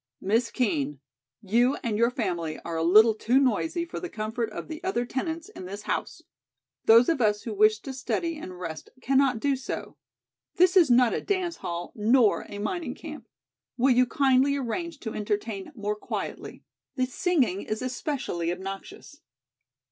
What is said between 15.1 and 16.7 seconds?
entertain more quietly?